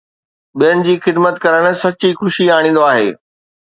[0.59, 3.09] ٻين جي خدمت ڪرڻ سچي خوشي آڻيندو آهي